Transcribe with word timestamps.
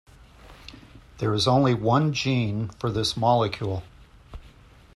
There 1.19 1.31
is 1.31 1.47
only 1.47 1.75
one 1.75 2.11
gene 2.11 2.69
for 2.79 2.89
this 2.89 3.15
molecule. 3.15 3.83